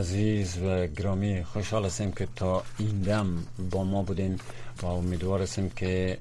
[0.00, 3.26] عزیز و گرامی خوشحال هستیم که تا این دم
[3.70, 4.40] با ما بودین
[4.82, 6.18] و امیدوار هستیم که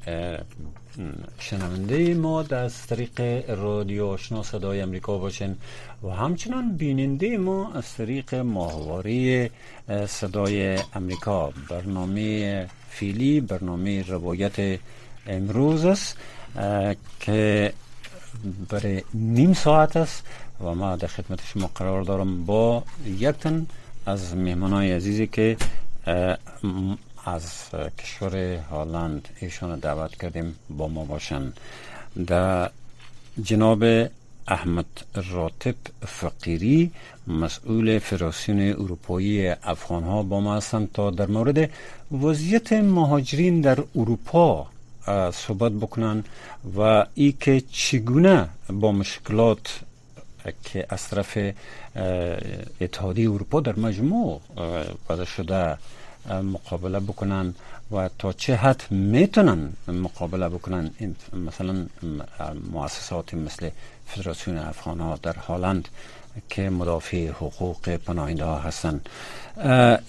[1.40, 5.56] شنونده ما از طریق رادیو آشنا صدای امریکا باشین
[6.04, 9.50] و همچنان بیننده ما از طریق ماهواره
[10.08, 11.54] صدای امریکا.
[11.70, 14.80] برنامه فیلی برنامه روایت
[15.28, 16.18] امروز است
[17.20, 17.73] که
[18.70, 20.24] برای نیم ساعت است
[20.64, 23.68] و ما در خدمت شما قرار دارم با یک تن
[24.06, 25.58] از مهمانای عزیزی که
[27.26, 27.45] از
[27.98, 31.53] کشور هالند ایشان دعوت کردیم با ما باشن.
[32.28, 32.70] در
[33.44, 33.84] جناب
[34.48, 34.86] احمد
[35.31, 35.75] راتب
[36.06, 36.92] فقیری
[37.28, 41.70] مسئول فدراسیون اروپایی افغان ها با ما هستند تا در مورد
[42.12, 44.68] وضعیت مهاجرین در اروپا
[45.33, 46.23] صحبت بکنن
[46.78, 49.80] و ای که چگونه با مشکلات
[50.64, 51.38] که از طرف
[52.81, 54.41] اتحادیه اروپا در مجموع
[55.09, 55.78] وضع شده
[56.30, 57.53] مقابله بکنن
[57.91, 60.91] و تا چه حد می‌تونن مقابله بکنن؟
[61.34, 61.86] مثلا
[62.72, 63.69] مؤسسات مثل
[64.08, 65.88] فدراسیون افغان ها در هالند
[66.50, 69.09] که مدافع حقوق پناهنده ها هستند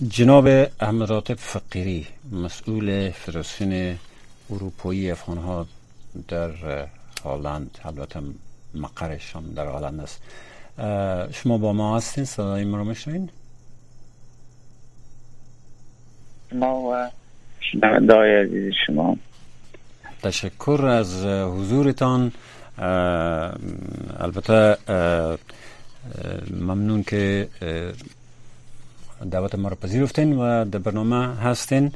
[0.09, 0.47] جناب
[0.81, 3.99] احمد فقیری مسئول فدراسیون
[4.51, 5.67] اروپایی افغان ها
[6.29, 6.51] در
[7.25, 8.21] هالند البته
[8.75, 10.23] مقرشان در هالند است.
[11.33, 13.31] شما با ما هستین؟ صدای ما رو میشنین
[16.53, 17.11] ما و
[17.61, 19.17] شنوندهای عزیز شما.
[20.23, 22.33] تشکر از حضورتان.
[24.21, 24.77] البته
[26.61, 27.49] ممنون که
[29.31, 31.93] دعوت ما رو پذیرفتین و در برنامه هستین.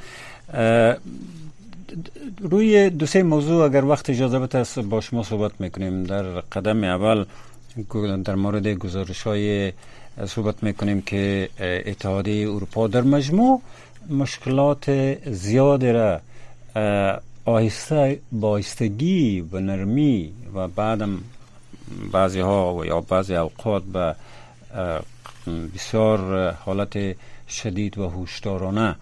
[2.41, 6.05] روی دو سه موضوع اگر وقت اجازه بده با شما صحبت می‌کنیم.
[6.05, 7.25] در قدم اول
[8.25, 9.73] در مورد گزارش های
[10.27, 13.63] صحبت می‌کنیم که اتحادیه اروپا در مجموع
[14.11, 14.91] مشکلات
[15.31, 16.21] زیاد را
[17.45, 21.19] آهسته بایستگی و نرمی و بعدم
[22.13, 24.15] بعضی ها و یا بعضی اوقات به
[25.75, 27.17] بسیار حالت
[27.49, 28.97] شدید و هوشدارانه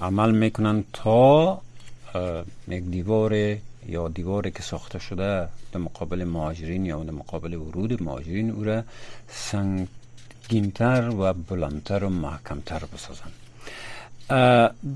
[0.00, 1.60] عمل می‌کنن تا
[2.68, 3.34] یک دیوار
[3.88, 8.82] یا دیواری که ساخته شده در مقابل مهاجرین یا در مقابل ورود مهاجرین او را
[9.28, 13.30] سنگینتر و بلندتر و محکمتر بسازن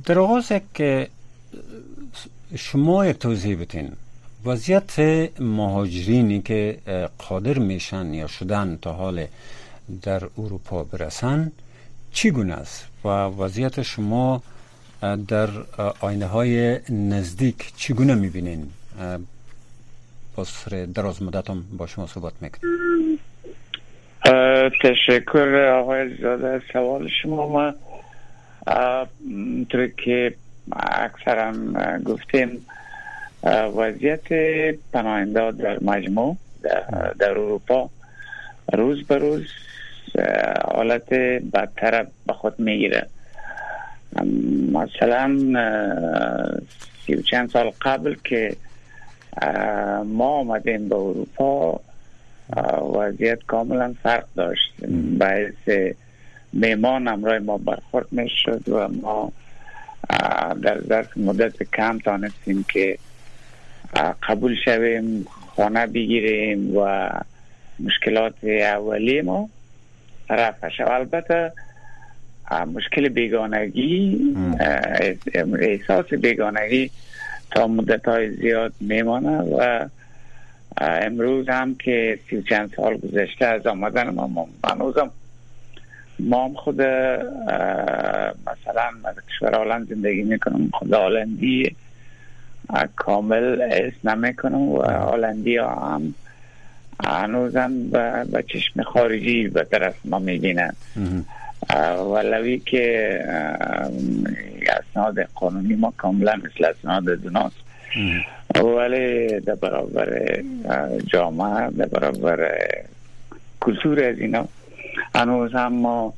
[0.04, 1.08] در آغاز که
[2.56, 3.92] شما یک توضیح بتین
[4.44, 5.00] وضعیت
[5.40, 6.78] مهاجرینی که
[7.18, 9.26] قادر میشن یا شدن تا حال
[10.02, 11.52] در اروپا برسن
[12.12, 14.42] چگونه است؟ و وضعیت شما
[15.02, 15.48] در
[16.00, 18.70] آینه های نزدیک چگونه می‌بینین؟
[20.36, 23.18] با سر دراز مدت هم با شما صحبت می‌کنیم
[24.82, 26.62] تشکر آقای زاده.
[26.72, 27.74] سوال شما ما
[29.70, 30.34] طور که
[30.76, 31.52] اکثرا
[32.04, 32.66] گفتیم
[33.76, 34.32] وضعیت
[34.92, 36.36] پناهنده در مجموع
[37.18, 37.90] در, اروپا
[38.72, 39.46] روز به روز
[40.74, 41.12] حالت
[41.52, 43.06] بدتر به خود می‌گیره.
[44.72, 45.28] مثلا
[47.06, 48.56] سی و چند سال قبل که
[50.04, 51.80] ما آمدیم به اروپا
[52.94, 54.72] وضعیت کاملا فرق داشت.
[55.18, 55.94] باعث
[56.52, 59.32] میمان امرای ما برخورد می شد و ما
[60.62, 62.98] در ظرف مدت کم تانستیم که
[64.22, 67.10] قبول شویم خانه بگیریم و
[67.78, 69.48] مشکلات اولی ما
[70.30, 71.52] رفع شد البته
[72.74, 74.20] مشکل بیگانگی
[75.60, 76.90] احساس بیگانگی
[77.50, 79.86] تا مدت های زیاد میمانه و
[80.80, 85.10] امروز هم که سی چند سال گذشته از آمدن ما هنوزم
[86.18, 86.80] ما هم خود
[88.46, 91.76] مثلا از کشور آلند زندگی می‌کنم خود آلندی
[92.96, 96.14] کامل اسم نمی‌کنم و آلندی ها هم
[97.04, 97.88] هنوزم
[98.32, 100.72] به چشم خارجی به طرف ما می‌بینن.
[102.12, 103.18] ولوی که
[104.68, 107.56] اسناد قانونی ما کاملا مثل اسناد دوناست
[108.54, 110.38] ولی در برابر
[111.06, 112.58] جامعه در برابر
[113.60, 114.48] کلتور از اینا
[115.14, 116.14] هنوز هم ما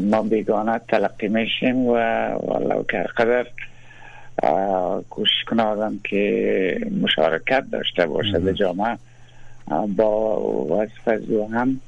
[0.00, 1.94] ما بیگانه تلقی میشیم و
[2.34, 3.46] ولو که قدر
[5.10, 8.98] کوشش کنه آدم که مشارکت داشته باشه به جامعه
[9.96, 11.22] با وصف از
[11.52, 11.80] هم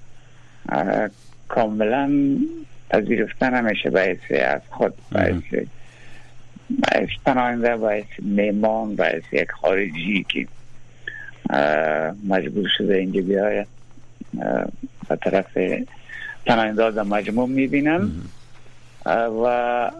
[1.50, 2.36] کاملا
[2.90, 5.42] پذیرفته نمیشه باعث از خود باعث
[6.70, 10.46] باعث پناهنده باعث میمان باعث یک خارجی که
[12.28, 13.66] مجبور شده اینجا بیاید
[15.08, 15.58] به طرف
[16.46, 18.10] پناهنده در مجموع می‌بینن.
[19.06, 19.90] و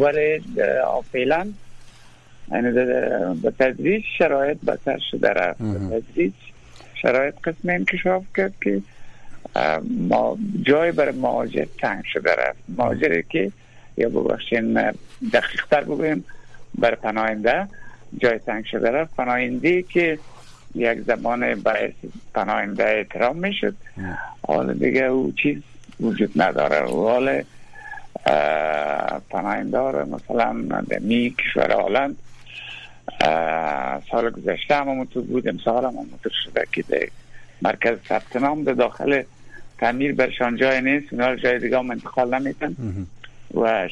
[0.00, 0.42] ولی
[1.12, 1.52] فعلا
[3.42, 5.62] به تدریج شرایط بسر شده رفت.
[5.62, 6.32] به تدریج
[7.02, 8.82] شرایط قسم انکشاف کرد که
[10.08, 12.58] ما جای بر مهاجر تنگ شده رفت.
[12.68, 13.52] مهاجری که
[13.96, 14.90] یا ببخشین
[15.32, 16.24] دقیق تر بگویم
[16.78, 17.68] بر پناهنده
[18.18, 19.16] جای تنگ شده رفت.
[19.16, 20.18] پناهنده که
[20.74, 21.92] یک زمان برای
[22.34, 23.74] پناهنده احترام می‌شد.
[24.46, 25.62] حالا دیگه او چیز
[26.00, 26.90] وجود نداره.
[26.90, 27.42] حال
[29.30, 30.52] پناهنده مثلا
[30.88, 32.16] در می کشور هالند
[34.10, 35.48] سال گذشته هم همونطور بود.
[35.48, 36.08] امسال هم
[36.44, 37.10] شده که
[37.62, 39.22] مرکز ثبت نام در داخل
[39.78, 41.12] تعمیر برشان جای نیست.
[41.12, 42.76] اونا رو جای دیگه هم انتقال نمیتن
[43.54, 43.88] و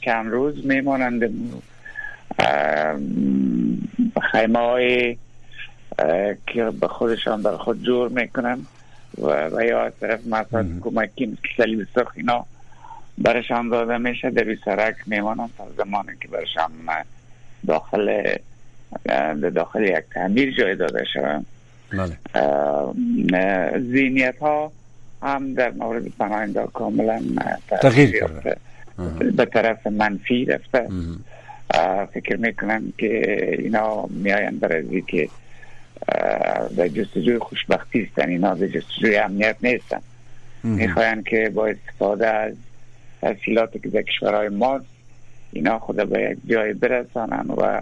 [0.00, 1.22] چند روز میمانند.
[4.32, 5.16] خیمه های
[6.46, 8.58] که به خودشان در خود جور می‌کنن
[9.18, 12.46] و, و یا از طرف مصد کمکی سلیب سخ اینا
[13.18, 14.30] برشان داده میشه.
[14.30, 16.70] در سرک میمانن تا زمانی که برشان
[17.66, 18.22] داخل
[19.54, 21.46] داخل یک تعمیر جای داده شوند.
[21.92, 22.18] بله.
[23.78, 24.72] زینیت ها
[25.22, 27.22] هم در مورد پناهنده کاملا
[27.82, 28.24] تغییر
[29.36, 30.88] به طرف منفی رفته.
[32.14, 35.28] فکر می‌کنم که اینا میاین برای که
[36.76, 38.28] در جستجوی خوشبختی هستن.
[38.28, 40.00] اینا در جستجوی امنیت نیستن.
[40.64, 42.54] می‌خواین که با استفاده از
[43.20, 44.80] تحصیلاتی که در کشورهای ما
[45.52, 47.80] اینا خود به یک جای برسانن و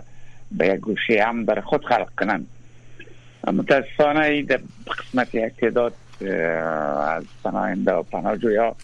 [0.53, 2.47] به یک گوشه هم بر خود خلق کنن.
[3.47, 4.61] متاسفانه در
[4.99, 5.93] قسمت یک تعداد
[6.23, 8.77] از پناهنده و پناهجویا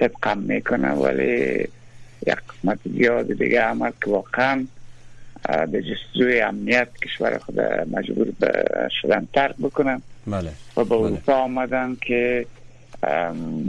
[0.00, 1.68] صدقم می‌کنه ولی
[2.26, 4.66] یک قسمت زیاد دیگه عمل که واقعا
[5.72, 7.60] به جستجوی امنیت کشور خود
[7.92, 8.64] مجبور به
[9.02, 10.50] شدن ترک بکنن بله.
[10.76, 11.42] و به اروپا بله.
[11.42, 12.46] آمدن که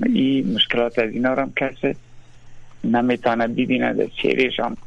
[0.05, 1.95] این مشکلات از اینا رو هم کسی
[2.83, 4.77] نمی‌تونه ببینه در چهرهشان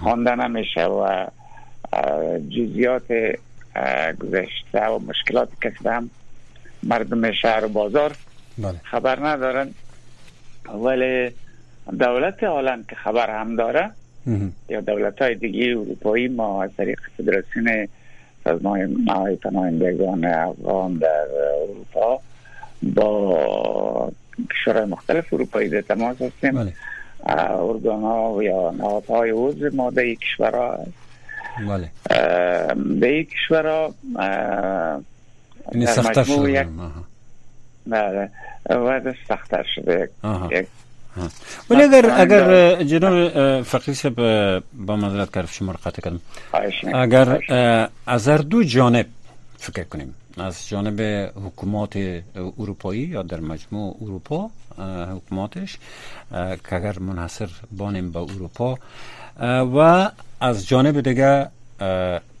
[0.00, 1.26] خوانده نمیشه و
[2.48, 3.04] جزیات
[4.20, 6.10] گذشته و مشکلات کسی هم
[6.82, 8.16] مردم شهر و بازار
[8.58, 8.80] بله.
[8.84, 9.70] خبر ندارن
[10.74, 11.30] ولی
[11.98, 13.90] دولت هالند که خبر هم داره
[14.68, 17.88] یا دولت های دیگه اروپایی ما از طریق فدراسیون
[18.44, 21.26] سازمان های پناهندگان افغان در
[21.62, 22.20] اروپا
[22.82, 24.12] با
[24.50, 26.72] کشورهای مختلف اروپایی در تماس هستیم بله.
[27.26, 30.86] ارگان ها یا نهادهای عضو ما در یک کشورها
[31.68, 31.90] بله.
[33.00, 33.94] در یک کشورها
[35.72, 36.68] این سختر شده
[37.86, 38.30] بله.
[38.70, 40.10] وضع سختر شده.
[40.50, 40.66] یک
[41.70, 44.14] ولی اگر اگر جناب فقیه صاحب
[44.74, 46.20] با معذرت کردم شما رو قطع کردم.
[46.94, 47.40] اگر
[48.06, 49.06] از هر دو جانب
[49.58, 51.00] فکر کنیم از جانب
[51.46, 52.22] حکومات
[52.58, 54.50] اروپایی یا در مجموع اروپا
[55.16, 55.78] حکوماتش
[56.64, 58.78] که اگر منحصر بانیم به اروپا
[59.40, 60.10] و
[60.40, 61.48] از جانب دیگه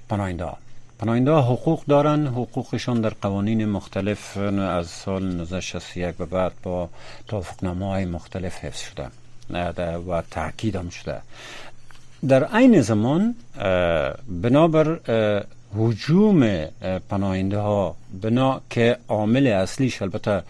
[0.08, 0.46] پناهنده.
[0.98, 6.88] پناهنده حقوق دارن حقوقشان در قوانین مختلف از سال 1961 به بعد با
[7.28, 9.08] توافقنامه های مختلف حفظ شده
[9.96, 11.20] و تاکید هم شده.
[12.28, 13.34] در عین زمان
[14.42, 15.00] بنابر
[15.78, 16.64] حجوم
[17.08, 20.42] پناهنده ها بنا که عامل اصلیش البته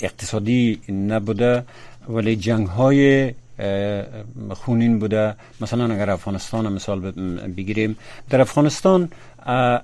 [0.00, 1.64] اقتصادی نبوده
[2.08, 3.34] ولی جنگ های
[4.50, 5.34] خونین بوده.
[5.60, 7.10] مثلا اگر افغانستان مثال
[7.56, 7.96] بگیریم.
[8.30, 9.08] در افغانستان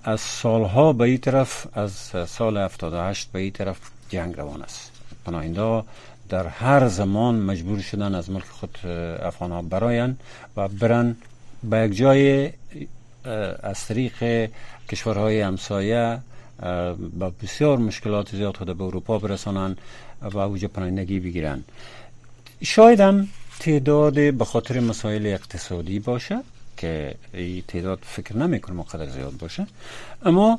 [0.05, 1.93] از سالها به این طرف از
[2.27, 4.93] سال 78 به این طرف جنگ روان است.
[5.25, 5.83] پناهنده
[6.29, 8.79] در هر زمان مجبور شدن از ملک خود
[9.23, 10.17] افغان ها براین
[10.57, 11.17] و برن
[11.63, 12.51] به یک جای
[13.63, 14.51] از طریق
[14.89, 16.19] کشورهای همسایه
[17.19, 19.77] با بسیار مشکلات زیاد خود به اروپا برسانن
[20.23, 21.65] و اوج پناهندگی بگیرن
[22.63, 23.29] شاید هم
[23.61, 26.41] تعداد به خاطر مسائل اقتصادی باشه
[26.77, 29.67] که این تعداد فکر نمی‌کنم قدر زیاد باشه.
[30.23, 30.59] اما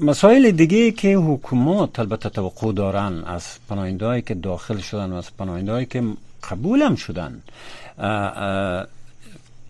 [0.00, 5.86] مسائل دیگه که حکومات البته توقع دارن از پناهندهایی که داخل شدن و از پناهندهایی
[5.86, 6.02] که
[6.50, 7.42] قبول هم شدن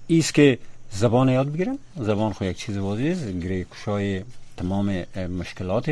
[0.06, 0.58] ایست که
[0.90, 1.78] زبان یاد بگیرن.
[1.96, 3.28] زبان خو یک چیز واضح است.
[3.28, 4.22] گره کشای
[4.58, 5.04] تمام
[5.40, 5.90] مشکلات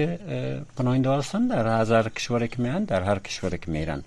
[0.76, 1.66] پناهنده هستند در
[2.02, 4.02] هر کشوری که میان در هر کشوری که میرن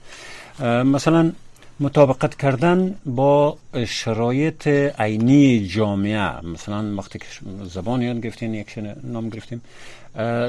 [0.96, 1.32] مثلا
[1.80, 4.68] مطابقت کردن با شرایط
[5.00, 7.25] عینی جامعه مثلا وقتی که
[7.63, 9.62] زبان یاد گرفتین یک نام گرفتیم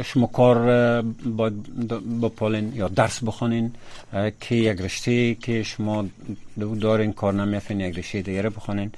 [0.04, 0.56] شما کار
[1.36, 1.54] باید
[2.22, 3.72] بپالین یا درس بخونین
[4.40, 6.04] که یک رشته که شما
[6.80, 8.92] دارین کار نمیفین یک رشته دیگه بخونین.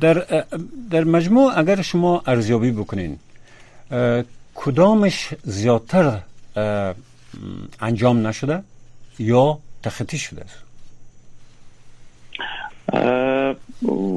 [0.00, 0.44] در,
[0.90, 3.18] در مجموع اگر شما ارزیابی بکنین
[4.54, 6.20] کدامش زیادتر
[7.80, 8.62] انجام نشده
[9.18, 10.62] یا تخطی شده است؟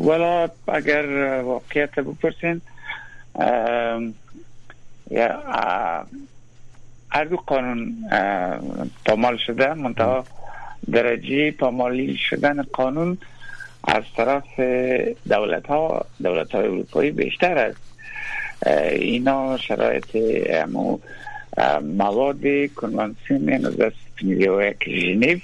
[0.07, 1.05] ولا اگر
[1.41, 2.61] واقعیت بپرسین
[7.11, 7.95] هر دو قانون
[9.05, 10.25] پامال شده منتها
[10.91, 13.17] درجه پامالی شدن قانون
[13.83, 14.59] از طرف
[15.29, 17.92] دولت ها دولت های اروپایی بیشتر است.
[18.91, 20.17] اینا شرایط
[21.83, 22.41] مواد
[22.75, 25.37] کنوانسیون نوزده و یک ژنو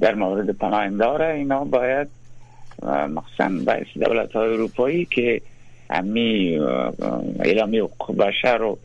[0.00, 2.08] در مورد پناهنده اینا باید
[3.08, 5.40] مخصوصا باعث دولت های اروپایی که
[5.90, 6.58] امی
[7.40, 8.78] اعلامی حقوق بشر و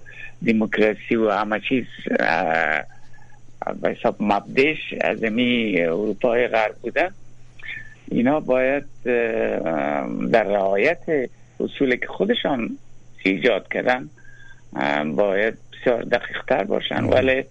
[0.48, 1.86] دموکراسی و همه چیز
[3.82, 7.12] به حساب مبدش از امی اروپای غرب بوده
[8.12, 8.84] اینا باید
[10.32, 12.78] در رعایت اصولی که خودشان
[13.24, 14.10] ایجاد کردن
[15.16, 17.44] باید بسیار دقیق تر باشن ولی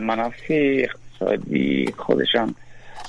[0.00, 2.54] منافع اقتصادی خودشان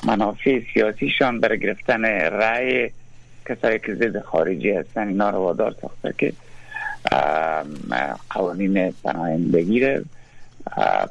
[0.07, 2.89] منافع سیاسیشان برای گرفتن رأی
[3.49, 6.33] کسایی که ضد خارجی هستن اینا رو وادار ساخته که
[8.29, 10.03] قوانین پناهندگی رو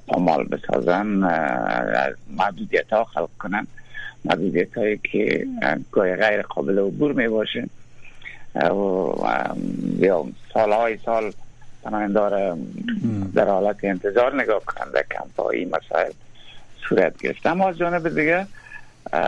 [0.07, 1.07] پامال بسازن
[2.37, 3.67] محدودیت ها خلق کنن.
[4.25, 5.47] محدودیت هایی که
[5.93, 7.69] گاهی غیر قابل عبور می باشه
[8.55, 11.33] یا سالهای سال
[11.83, 12.57] پناهنده
[13.35, 15.41] در حالت انتظار نگاه کنند در کمپ
[15.77, 16.13] مسائل
[16.89, 17.47] صورت گرفت.
[17.47, 18.47] اما از جانب دیگه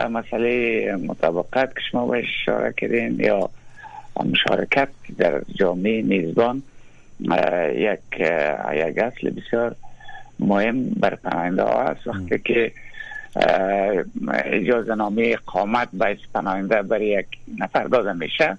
[0.09, 3.49] مسئله مطابقت که شما باید اشاره کردین یا
[4.25, 6.63] مشارکت در جامعه میزبان
[7.75, 7.99] یک
[8.73, 9.75] یک اصل بسیار
[10.39, 12.07] مهم بر پناهنده ها است.
[12.07, 12.71] وقتی که
[14.43, 17.27] اجازه نامه اقامت باید پناهنده برای یک
[17.59, 18.57] نفر داده میشه.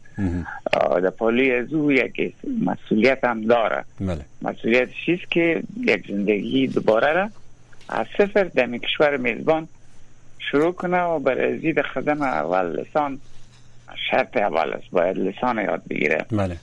[1.03, 3.85] در پالی از او یک مسئولیت هم داره.
[4.01, 4.21] بله.
[4.43, 7.31] مسئولیت چیست که یک زندگی دوباره را
[7.89, 9.69] از صفر در کشور میزبان
[10.39, 13.19] شروع کنه و برای زید خدم اول لسان
[14.11, 16.27] شرط اول است باید لسان یاد بگیره.
[16.31, 16.57] بله.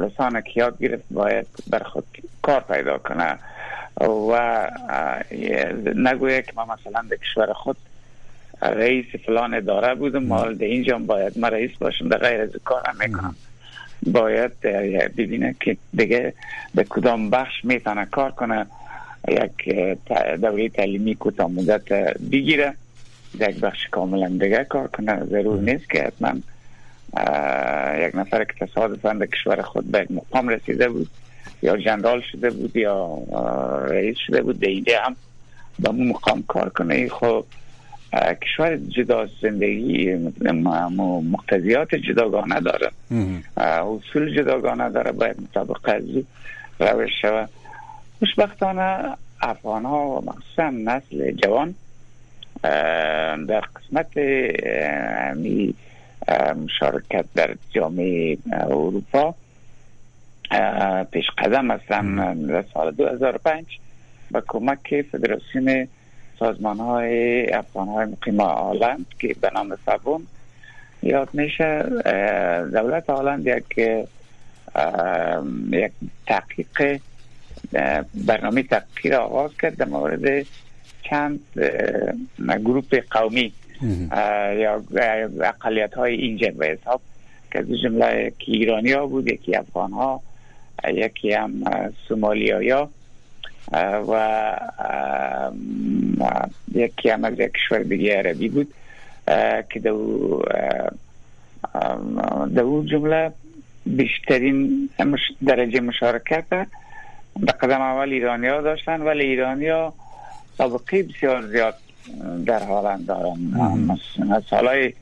[0.00, 2.04] لسان که یاد گرفت باید بر خود
[2.42, 3.38] کار پیدا کنه.
[4.00, 4.70] و
[5.94, 7.76] نگویه که ما مثلا در کشور خود
[8.62, 12.82] رئیس فلان اداره بودم مال در اینجا باید ما رئیس باشم در غیر از کار
[12.86, 13.34] هم می‌کنم.
[14.06, 14.60] باید
[15.16, 16.34] ببینه که دیگه
[16.74, 18.66] به کدام بخش می‌تونه کار کنه
[19.28, 19.74] یک
[20.40, 21.88] دوره تعلیمی کوتاه مدت
[22.32, 22.74] بگیره
[23.40, 25.24] یک بخش کاملا دیگه کار کنه.
[25.24, 26.32] ضرور نیست که حتما
[28.06, 31.10] یک نفر که تصادفا به کشور خود به مقام رسیده بود
[31.62, 33.18] یا جنرال شده بود یا
[33.88, 35.16] رئیس شده بود اینجا هم
[35.78, 37.08] به مقام کار کنه.
[37.08, 37.44] خب
[38.42, 40.14] کشور جدا زندگی
[41.30, 42.90] مقتضیات جداگانه داره.
[43.56, 46.02] اصول جداگانه داره باید مطابق از
[46.80, 47.48] روش شود.
[48.18, 51.74] خوشبختانه افغان ها و مخصوصا نسل جوان
[53.46, 54.16] در قسمت
[55.36, 55.74] می
[56.64, 59.34] مشارکت در جامعه اروپا
[61.12, 63.64] پیش قدم هستن در سال 2005
[64.30, 65.88] با کمک فدراسیون
[66.38, 70.26] سازمان های افغان های مقیم آلند که به نام سبون
[71.02, 71.82] یاد میشه.
[72.72, 73.78] دولت آلند یک
[75.70, 75.92] یک
[76.26, 77.00] تحقیق
[78.26, 80.46] برنامه تحقیق آغاز کرد در مورد
[81.02, 81.40] چند
[82.38, 83.52] گروپ قومی
[84.56, 84.82] یا
[85.40, 87.00] اقلیت های اینجا به حساب
[87.52, 90.22] که از جمله ایرانی ها بود یکی افغان ها
[90.94, 91.62] یکی هم
[92.08, 92.90] سومالی ها
[94.08, 94.54] و
[96.74, 98.74] یکی هم از یک کشور دیگه عربی بود
[99.70, 100.42] که دو
[102.54, 103.32] دو جمله
[103.86, 104.90] بیشترین
[105.46, 106.44] درجه مشارکت
[107.40, 109.94] به قدم اول ایرانی ها داشتن ولی ایرانی ها
[110.58, 111.74] سابقه بسیار زیاد
[112.46, 113.38] در حالند دارن.
[114.50, 114.92] سالهای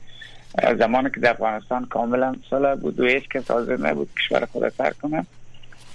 [0.79, 4.91] زمانی که در افغانستان کاملا سال بود و هیچ کس حاضر نبود کشور خود سر
[4.91, 5.27] کنه.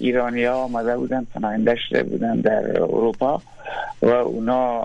[0.01, 3.41] ایرانی ها آمده بودن پناهنده شده بودن در اروپا
[4.01, 4.81] و اونا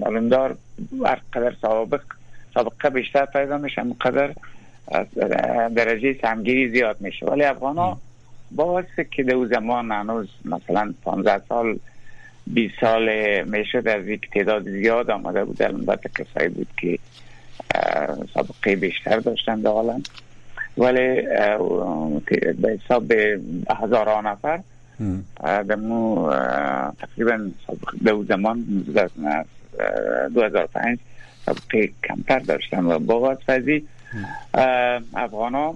[0.00, 0.56] معلومدار
[1.04, 2.00] هر قدر سابق
[2.54, 4.30] سابقه بیشتر پیدا میشه مقدر
[5.68, 7.26] درجه سمگیری زیاد میشه.
[7.26, 7.98] ولی افغان ها
[8.50, 11.78] با که در زمان هنوز مثلا 15 سال
[12.46, 13.10] 20 سال
[13.42, 15.62] می‌شد از یک تعداد زیاد آمده بود.
[15.62, 16.98] البته کسایی بود که
[18.34, 19.70] سابقه بیشتر داشتن در
[20.78, 21.22] ولی
[22.60, 23.12] به حساب
[23.82, 24.60] هزاران نفر
[25.62, 26.30] دمو
[27.00, 27.50] تقریبا
[28.04, 28.84] دو زمان
[30.34, 30.98] 2005
[31.46, 33.86] سابقه کمتر داشتن و با فضی
[35.14, 35.74] افغان ها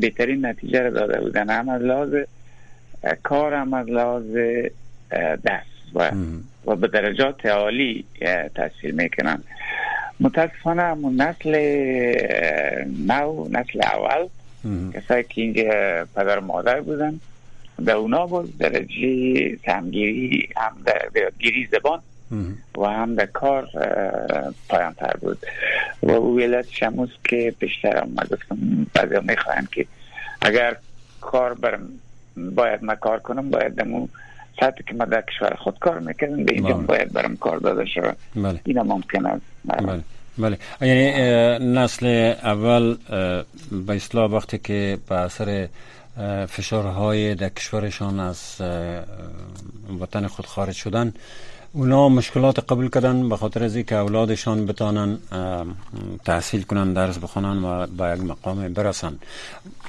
[0.00, 1.50] بهترین نتیجه را داده بودن.
[1.50, 2.14] هم از لحاظ
[3.22, 4.36] کار هم از لحاظ
[5.44, 6.10] دست و,
[6.66, 8.04] و به درجات عالی
[8.54, 9.42] تحصیل می‌کنن.
[10.20, 11.50] متاسفانه همون نسل
[13.06, 14.28] نو نسل اول
[14.94, 17.20] کسایی که اینجا پدر مادر بودن
[17.78, 22.00] به اونا بود درجه سمگیری هم در گیری زبان
[22.78, 23.68] و هم در کار
[24.68, 25.38] پایانتر بود.
[26.02, 29.86] و او علت شموز که بیشتر هم گفتم بعضی می‌خواهند که
[30.40, 30.76] اگر
[31.20, 31.88] کار برم
[32.36, 34.08] باید ما کار کنم باید دمو
[34.60, 36.86] ساعتی که ما در کشور خود کار می‌کنم به اینجا بله.
[36.86, 38.60] باید برم کار داده شود بله.
[38.64, 40.02] این ممکن است بله.
[40.38, 41.10] بله یعنی
[41.74, 42.06] نسل
[42.42, 42.96] اول
[43.86, 45.68] به اصلاح وقتی که به اثر
[46.48, 48.62] فشارهای در کشورشان از
[50.00, 51.12] وطن خود خارج شدن
[51.76, 55.18] اونا مشکلات قبول کردن به خاطر از که اولادشان بتانن
[56.24, 59.18] تحصیل کنن درس بخونن و به یک مقام برسن.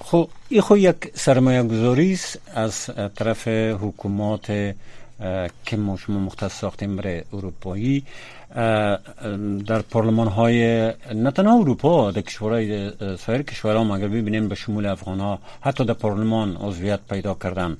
[0.01, 3.48] خب این خو یک سرمایه گذاری است از طرف
[3.82, 4.48] حکومات
[5.65, 8.03] که ما شما مختص ساختیم برای اروپایی.
[9.67, 14.86] در پارلمان های نه تنها اروپا در کشورهای سایر کشورها ما اگر ببینیم به شمول
[14.86, 17.77] افغان ها حتی در پارلمان عضویت پیدا کردن.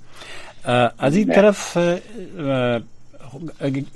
[1.00, 1.78] از این طرف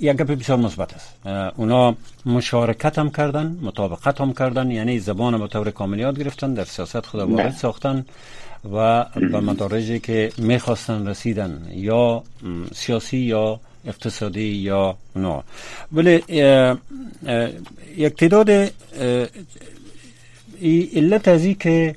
[0.00, 1.26] یک گپ بسیار مثبت است.
[1.56, 1.96] اونا
[2.26, 7.06] مشارکت هم کردن مطابقت هم کردن یعنی زبان به طور کامل یاد گرفتن در سیاست
[7.06, 8.04] خود وارد ساختن
[8.72, 12.22] و به مدارجی که می‌خواستن رسیدن یا
[12.74, 15.42] سیاسی یا اقتصادی یا نه
[15.92, 16.22] ولی
[17.96, 18.50] یک تعداد
[20.94, 21.94] علت از که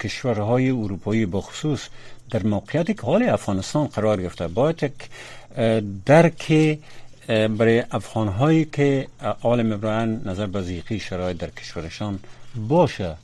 [0.00, 1.88] کشورهای اروپایی بخصوص
[2.30, 4.92] در موقعیتی که حال افغانستان قرار گرفته باید یک
[6.06, 6.78] درک
[7.28, 9.08] برای افغان هایی که
[9.42, 12.18] عالم ابراهیم نظر به زیقی شرایط در کشورشان
[12.68, 13.14] باشه.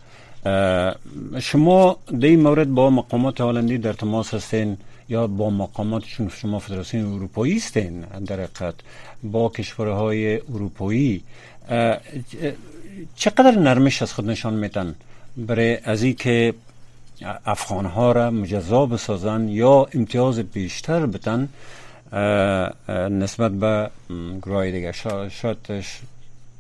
[1.41, 4.77] شما در این مورد با مقامات هالندی در تماس هستین
[5.09, 8.75] یا با مقاماتشون شما فدراسیون اروپایی هستین؟ در حقیقت
[9.23, 11.23] با کشورهای اروپایی.
[13.17, 14.95] چقدر نرمش از خود نشان میتن
[15.37, 16.55] برای از که
[17.47, 21.49] افغان ها را مجزا بسازن یا امتیاز بیشتر بتن
[23.11, 23.91] نسبت به
[24.43, 24.93] گروه دیگه.
[25.29, 25.85] شاید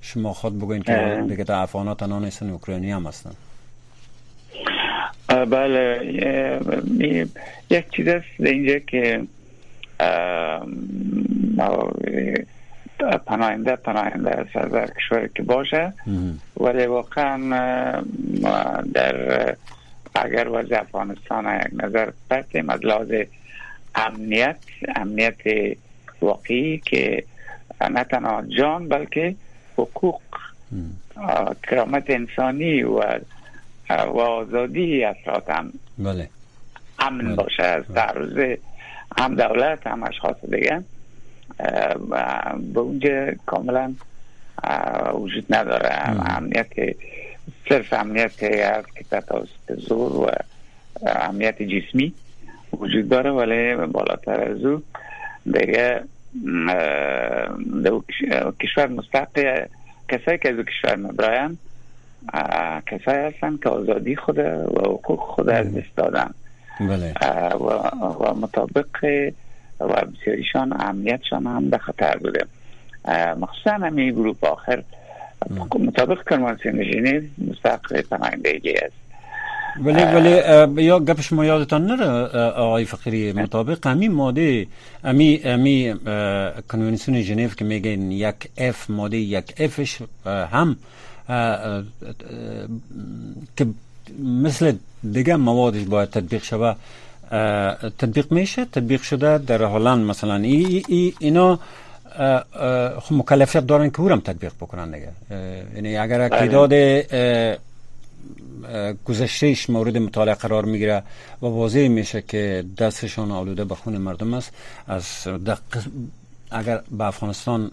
[0.01, 3.31] شما خود بگوین که دیگه در افغان ها تنها نیستن اوکراینی هم هستن.
[5.29, 6.01] بله.
[7.71, 9.23] یک چیز است اینجا که
[13.27, 15.93] پناهنده پناهنده در کشور که باشه.
[16.61, 17.37] ولی واقعا
[18.95, 19.57] در
[20.15, 23.09] اگر وضع افغانستان یک نظر بردیم از لحاظ
[23.95, 24.57] امنیت
[24.97, 25.37] امنیت
[26.21, 27.25] واقعی که
[27.91, 29.35] نه تنها جان بلکه
[29.77, 30.21] حقوق
[31.63, 33.19] کرامت انسانی و
[33.91, 36.29] و آزادی افراد هم بله.
[36.99, 37.35] امن بله.
[37.35, 37.63] باشه.
[37.63, 38.57] از تعرض
[39.19, 40.85] هم دولت هم اشخاص دیگه.
[42.75, 43.95] به اونجا کاملا
[45.15, 46.09] وجود نداره.
[46.37, 46.97] امنیت
[47.69, 50.31] صرف امنیت هست که توسط زور و
[51.07, 52.13] امنیت جسمی.
[52.79, 54.83] وجود داره ولی بالاتر از او
[55.45, 56.01] دیگه
[58.61, 59.45] کشور مستقی
[60.09, 61.59] کسایی که از کشور مبراین
[62.87, 66.31] کسایی هستن که آزادی خود و حقوق خود از دست دادن.
[66.81, 67.15] بله.
[67.55, 67.65] و,
[68.09, 68.87] و مطابق
[69.81, 72.45] و بسیاریشان امنیتشان هم به خطر بوده.
[73.41, 74.83] مخصوصا همین گروپ آخر.
[75.79, 79.02] مطابق کنوانسیون ژنو مستقل پناهندگی است.
[79.81, 82.07] ولی ولی یا گپ شما یادتان نره
[82.51, 83.87] آقای فقیری مطابق.
[83.87, 84.67] همین ماده
[85.05, 85.95] امی امی
[86.69, 90.77] کنوانسیون ژنو که میگن یک اف ماده یک افش هم
[93.57, 93.67] که
[94.25, 94.73] مثل
[95.13, 96.75] دیگه موادش باید تطبیق شوه
[97.99, 98.65] تطبیق میشه.
[98.65, 100.37] تطبیق شده در هلند مثلا.
[100.37, 101.59] ای, ای اینا
[103.01, 105.09] خب مکلفیت دارن که اورم تطبیق بکنن دیگه.
[105.75, 106.73] یعنی اگر تعداد
[109.05, 111.03] گذشتهش مورد مطالعه قرار می‌گیره
[111.43, 114.53] و واضح میشه که دستشان آلوده به خون مردم است.
[114.87, 115.29] از
[116.51, 117.71] اگر به افغانستان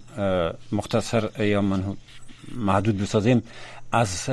[0.72, 1.62] مختصر یا
[2.56, 3.44] محدود بسازیم
[3.92, 4.30] از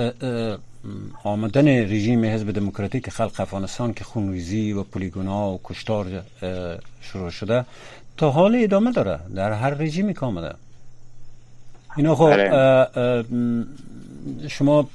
[1.25, 6.07] آمدن رژیم حزب دموکراتیک خلق افغانستان که خونریزی و پلیگونا و کشتار
[7.01, 7.65] شروع شده
[8.17, 9.19] تا حال ادامه داره.
[9.35, 10.55] در هر رژیمی که آمده.
[11.97, 13.25] اینا خب بله.
[14.49, 14.89] شما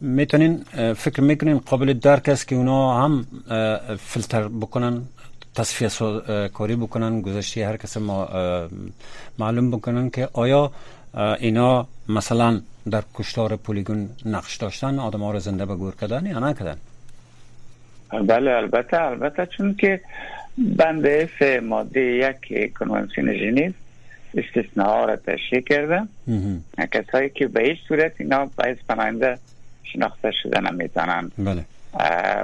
[0.00, 3.26] می‌تونین فکر می‌کنین قابل درک است که اونا هم
[3.98, 5.02] فیلتر بکنن
[5.54, 5.88] تصفیه
[6.48, 8.28] کاری بکنن گذشته هر کس ما
[9.38, 10.70] معلوم بکنن که آیا
[11.38, 16.38] اینا مثلا در کشتار پولیگون نقش داشتن آدم ها رو زنده به گور کردن یا
[16.38, 16.76] نکردن
[18.26, 20.00] بله البته البته چون که
[20.58, 21.28] بنده
[21.62, 23.72] ماده یک کنوانسیون ژنیو
[24.36, 26.02] استثناء را تشریح کرده.
[26.92, 29.38] کسایی که به هیچ صورت اینا باید پناهنده
[29.82, 31.64] شناخته شده نمی‌تونن بله.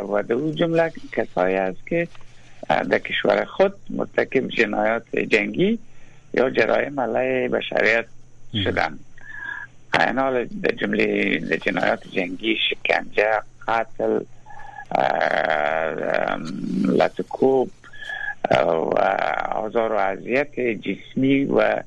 [0.03, 2.09] و در اون جمله کسایی است که
[2.69, 5.79] در کشور خود مرتکب جنایات جنگی
[6.35, 8.05] یا جرایم علیه بشریت
[8.65, 8.99] شدن.
[10.01, 14.21] این حال در جمله جنایات جنگی شکنجه قتل
[16.85, 17.71] لطکوب
[18.51, 21.83] آزار و اذیت جسمی و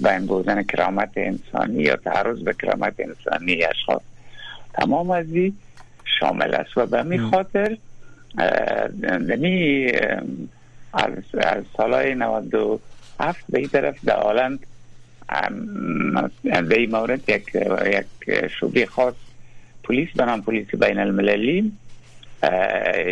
[0.00, 4.02] بین بردن کرامت انسانی یا تعرض به کرامت انسانی اشخاص.
[4.74, 5.26] تمام از
[6.20, 7.76] شامل است و به می خاطر
[9.02, 9.92] دنی
[10.92, 14.66] از, از سالهای 97 به این طرف در آلند
[16.68, 17.54] به این مورد یک,
[17.86, 19.14] یک شبه خاص
[19.84, 21.72] پلیس بنام پلیس بین المللی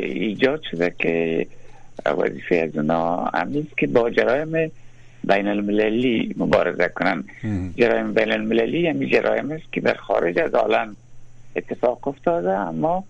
[0.03, 1.47] ایجاد شده که
[2.07, 4.71] وظیفه از اونا همیست که با جرایم
[5.25, 7.25] بین المللی مبارزه کنن
[7.77, 10.97] جرایم بین المللی یعنی جرایم است که در خارج از آلند
[11.57, 13.05] اتفاق افتاده اما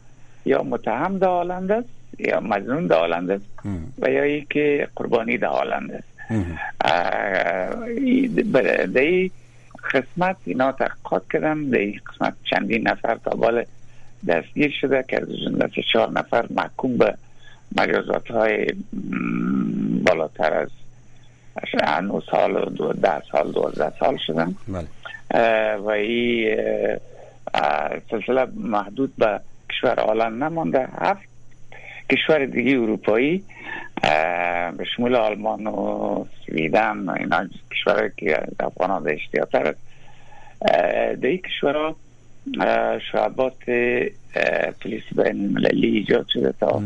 [0.44, 1.28] یا متهم در
[1.72, 3.44] است یا مزنون در است
[3.98, 6.08] و یا ای که قربانی در آلند است.
[8.92, 9.30] در این
[9.94, 13.64] قسمت اینا تحقیقات کردن در این قسمت چندین نفر تا بال
[14.28, 17.14] دستگیر شده که از جمله چهار نفر محکوم به
[17.76, 18.66] مجازات های
[20.06, 20.68] بالاتر از
[22.02, 24.54] نو سال و دو ده سال دوازده سال شدن.
[24.68, 24.86] بله.
[25.76, 26.56] و این
[28.10, 30.88] سلسله محدود به کشور آلند نمانده.
[30.98, 31.28] هفت
[32.10, 33.44] کشور دیگه اروپایی
[34.78, 39.80] به شمول آلمان و سویدن اینا کشور که افغان ها اشتیاطر است
[41.20, 41.94] در این کشور
[43.12, 43.64] شعبات
[44.80, 46.82] پلیس بین المللی ایجاد شده تا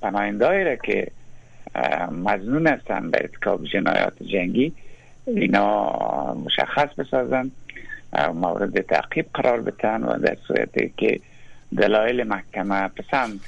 [0.00, 1.06] پناهنده را که
[2.10, 4.72] مزنون هستند به ارتکاب جنایات جنگی
[5.26, 7.50] اینا مشخص بسازن
[8.34, 11.20] مورد تعقیب قرار بتن و در صورتی که
[11.76, 13.40] دلایل محکمه پسند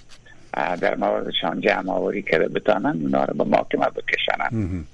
[0.81, 4.85] در موردشان جمع آوری کرده بتانن اونا رو به محکمه بکشنن.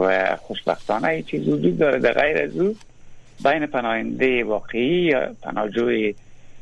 [0.00, 2.76] و خوشبختانه این چیز وجود داره در غیر از او
[3.44, 6.14] بین پناهنده واقعی یا پناهجوی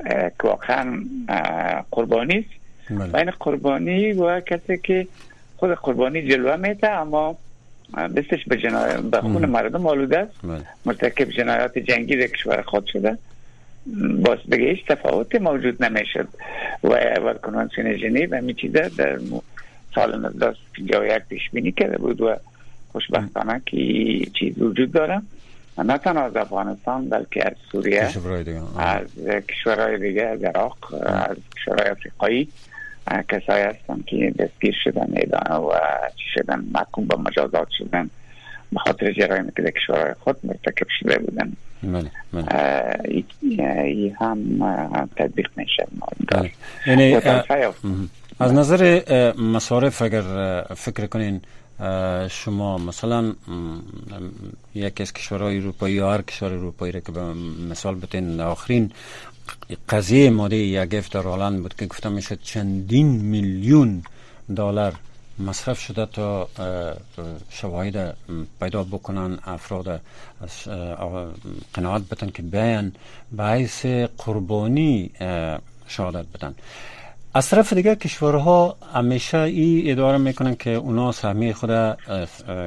[0.08, 1.04] که واقعا
[1.90, 2.59] قربانی است.
[2.90, 3.12] بله.
[3.12, 5.06] بین قربانی و کسی که
[5.56, 7.36] خود قربانی جلوه میته اما
[7.96, 8.56] دستش به,
[9.10, 10.32] به خون مردم آلوده است.
[10.44, 10.62] بله.
[10.86, 13.18] مرتکب جنایات جنگی در کشور خود شده.
[14.24, 16.28] باز بگه هیچ تفاوت موجود نمی‌شد.
[16.84, 16.88] و
[17.24, 19.18] و کنوانسیون ژنو همین چیزا در
[19.94, 22.36] سال 1951 پیش بینی کرده بود و
[22.92, 23.76] خوشبختانه که
[24.38, 25.22] چیز وجود داره.
[25.78, 28.02] نه تنها از افغانستان بلکه از سوریه
[28.76, 29.08] از
[29.48, 30.76] کشورهای دیگه از عراق
[31.06, 32.48] از کشورهای افریقایی.
[33.28, 35.12] کسایی هستن که دستگیر شدن
[35.48, 35.72] و
[36.16, 38.10] چی شدن محکوم به مجازات شدن
[38.72, 41.52] به خاطر جرایم که در کشورهای خود مرتکب شده بودن.
[41.82, 42.10] بله
[43.82, 45.86] ای هم تطبیق میشه.
[46.28, 46.50] بله.
[46.86, 47.14] یعنی
[48.38, 49.02] از نظر
[49.38, 50.22] مصارف اگر
[50.76, 51.40] فکر کنین
[52.30, 53.34] شما مثلا
[54.74, 57.20] یکی از کشورهای اروپایی یا هر کشور اروپایی را که به
[57.70, 58.92] مثال بتین آخرین
[59.88, 64.02] قضیه ماده یک در هلند بود که گفتم میشه چندین میلیون
[64.56, 64.92] دلار
[65.38, 66.48] مصرف شده تا
[67.50, 68.16] شواهد
[68.60, 70.00] پیدا بکنن افراد
[71.74, 72.92] قناعت بتن که بیان
[73.32, 73.86] باعث
[74.18, 75.10] قربانی
[75.86, 76.54] شهادت بدن.
[77.34, 81.70] از طرف دیگه کشورها همیشه ای اداره می‌کنن که اونا سهمی خود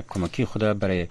[0.09, 1.07] کمکی خود برای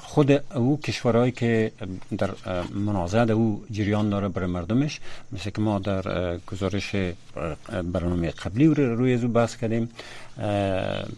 [0.00, 1.72] خود او کشورهایی که
[2.18, 2.30] در
[2.74, 5.00] منازعه او جریان داره برای مردمش
[5.32, 6.96] مثل که ما در گزارش
[7.92, 9.88] برنامه قبلی روی از بحث کردیم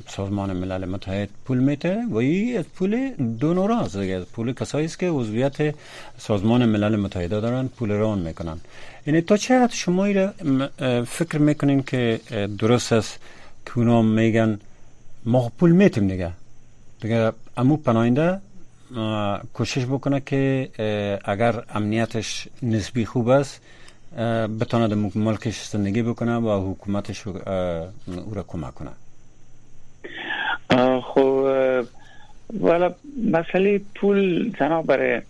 [0.09, 3.97] سازمان ملل متحد پول میته و این از پول دونورا از
[4.33, 5.75] پول کسایی است که عضویت
[6.19, 8.61] سازمان ملل متحد دارن پول ران می‌کنن.
[9.07, 10.07] یعنی تا چه حد شما
[11.07, 12.21] فکر می‌کنین که
[12.59, 13.19] درست است
[13.67, 14.61] که اونا میگن
[15.25, 16.33] ما پول میتیم دیگه؟
[17.03, 18.41] دیگه امو پناهنده
[19.53, 20.69] کوشش بکنه که
[21.25, 23.61] اگر امنیتش نسبی خوب است
[24.61, 28.91] بتونه در ملکش زندگی بکنه و حکومتش او را کمک کنه.
[31.01, 31.47] خب
[32.61, 32.95] والا
[33.33, 35.23] مسئله پول تنها برای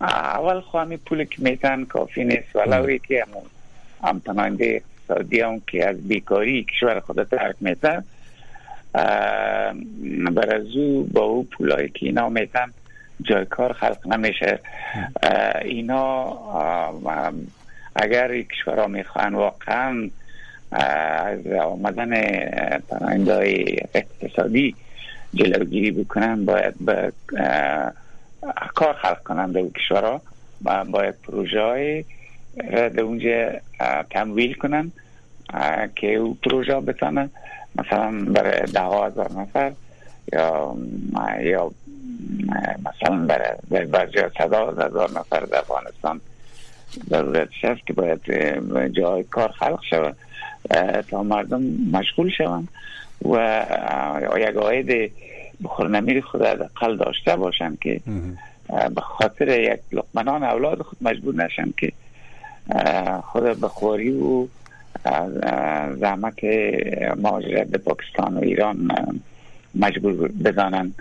[0.00, 2.56] اول خواهمی پول که میتن کافی نیست.
[2.56, 3.42] ولوی که همون
[4.02, 8.04] هم تنانده اقتصادی هم که از بیکاری کشور خود ترک میتن.
[10.32, 12.72] برای با او پولایی که اینا میتن
[13.22, 14.58] جای کار خلق نمیشه.
[15.64, 16.36] اینا
[17.96, 20.10] اگر کشورها می‌خوان واقعا
[20.70, 22.20] از آمدن
[22.88, 24.74] پناهنده اقتصادی
[25.34, 27.12] جلوگیری بکنن باید به
[28.74, 30.20] کار خلق کنن در کشورها
[30.90, 32.04] باید پروژه های
[32.70, 33.50] در اونجا
[34.10, 34.92] تمویل کنن
[35.96, 37.30] که او پروژه بتانه
[37.78, 39.72] مثلا برای ده هزار نفر
[40.32, 40.76] یا
[41.40, 41.70] یا
[42.86, 43.26] مثلا
[43.70, 46.20] برای بعضی صدا هزار نفر در افغانستان
[47.10, 48.20] ضرورتش هست که باید
[48.92, 50.16] جای کار خلق شود.
[51.10, 51.62] تا مردم
[51.92, 52.68] مشغول شوند
[53.24, 53.64] و
[54.38, 55.12] یک آید
[55.64, 56.42] بخور نمیر خود
[56.76, 58.00] قل داشته باشن که
[58.94, 61.92] به خاطر یک لقمنان اولاد خود مجبور نشن که
[63.22, 64.46] خود بخوری و
[66.00, 66.44] زحمت
[67.16, 68.90] مهاجرت به پاکستان و ایران
[69.74, 70.94] مجبور بزنن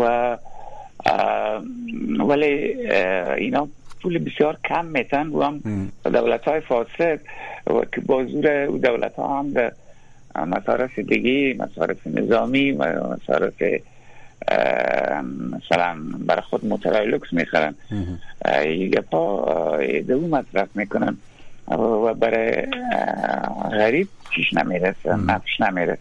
[0.00, 0.36] و
[2.18, 2.46] ولی
[3.36, 3.68] اینا
[4.02, 5.26] پول بسیار کم میتن.
[5.26, 5.62] و هم
[6.04, 7.20] دولت های فاسد
[7.66, 9.72] و که بازور دولت ها هم به
[10.36, 13.62] مصارف دیگه مصارف نظامی و مصارف
[15.52, 17.74] مثلا برای خود موترهای لکس می‌خرن
[18.64, 21.16] یه پا دو مصرف می‌کنن.
[21.68, 22.66] و برای
[23.70, 26.00] غریب چیش نمی‌رسه نفش نمی‌رسه.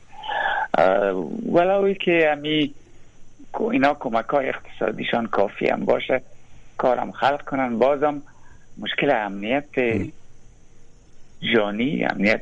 [1.51, 2.73] ولوی که امی
[3.71, 6.21] اینا کمک های اقتصادیشان کافی هم باشه
[6.77, 7.79] کارم خلق کنن.
[7.79, 8.21] بازم
[8.77, 9.69] مشکل امنیت
[11.53, 12.41] جانی امنیت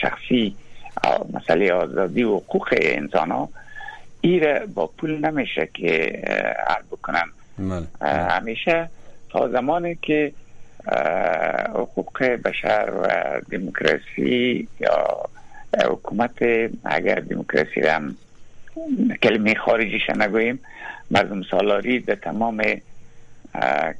[0.00, 0.56] شخصی
[1.32, 3.48] مسئله آزادی و حقوق انسان ها
[4.20, 6.22] ایره با پول نمیشه که
[6.68, 7.24] حل بکنن.
[7.58, 8.08] بله.
[8.10, 8.90] همیشه
[9.30, 10.32] تا زمانی که
[11.74, 15.28] حقوق بشر و دموکراسی یا
[15.90, 16.42] حکومت
[16.84, 18.16] اگر دموکراسی را هم
[19.22, 20.60] کلمه خارجیش نگوییم
[21.10, 22.62] مردم سالاری در تمام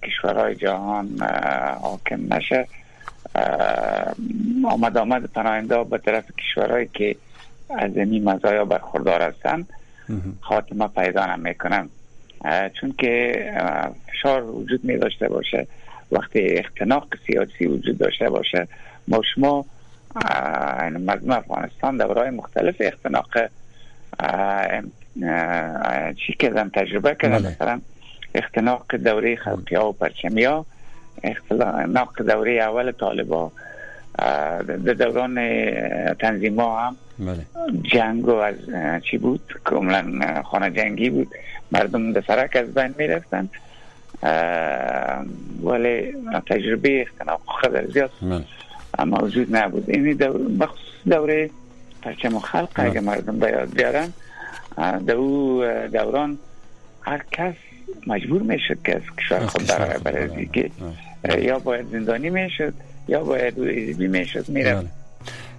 [0.03, 1.21] کشورهای جهان
[1.83, 2.67] حاکم نشه.
[4.64, 7.17] آمد آمد پناهنده به طرف کشورهایی که
[7.71, 9.69] از این مزایا برخوردار هستند
[10.41, 11.88] خاتمه پیدا نمی‌کنن.
[12.81, 13.44] چون که
[14.12, 15.66] فشار وجود می داشته باشه
[16.12, 18.68] وقتی اختناق سیاسی وجود داشته باشه
[19.09, 19.64] ما شما
[20.98, 23.38] مردم افغانستان دورهای مختلف اختناق
[26.27, 27.48] چی کردن تجربه کردن بله.
[27.48, 27.81] مثلا
[28.35, 30.66] اختناق دوره خلقی ها و پرچمی ها
[31.22, 33.53] اختناق دوره اول طالبا
[34.18, 35.35] در دوران
[36.14, 37.46] تنظیم ها هم بله.
[37.83, 38.54] جنگ و از
[39.11, 41.28] چی بود؟ کاملا خانه جنگی بود.
[41.72, 43.48] مردم در سرک از بین می رفتن
[45.62, 46.12] ولی
[46.46, 48.11] تجربه اختناق خیلی زیاد.
[48.22, 48.44] بله.
[49.04, 49.90] موجود نبود.
[49.90, 50.70] این دور
[51.09, 51.50] دوره
[52.02, 53.00] پرچم و خلق اگه بله.
[53.00, 54.12] مردم بیاد بیارن
[55.07, 56.38] در او دوران
[57.02, 57.54] هر کس
[58.07, 60.70] مجبور می‌شد که از کشور خود برای برای دیگه
[61.38, 62.74] یا باید زندانی می‌شد.
[63.09, 63.59] یا باید
[63.99, 64.85] می‌شد میره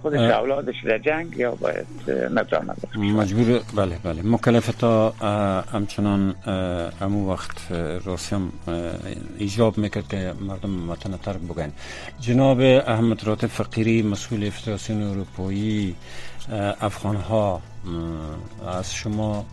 [0.02, 1.86] خودش اولادش در جنگ یا باید
[2.34, 4.22] ندرامد مجبور بله بله.
[4.22, 5.10] مکلف تا
[5.72, 6.34] همچنان
[7.00, 7.72] امو وقت
[8.04, 8.52] راسم
[9.38, 11.72] ایجاب می‌کرد که مردم وطن ترک بگن.
[12.20, 15.94] جناب احمد رات فقیری مسئول فدراسیون اروپایی
[16.80, 17.60] افغان ها
[18.78, 19.46] از شما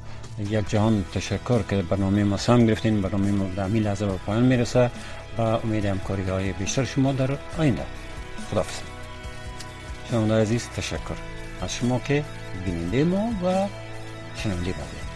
[0.50, 3.02] یک جهان تشکر که برنامه ما سام گرفتین.
[3.02, 4.92] برنامه ما در لحظه به پایان می‌رسه.
[5.38, 7.86] و امید همکاری های بیشتر شما در آینده.
[8.52, 8.82] خداحافظ.
[10.12, 11.18] شما عزیز تشکر.
[11.62, 12.24] از شما که
[12.66, 13.68] بیننده ما و
[14.36, 15.07] شنونده بودید